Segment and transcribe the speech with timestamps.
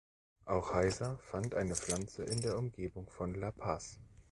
[0.45, 3.99] Auch Heiser fand eine Pflanze in der Umgebung von La Paz.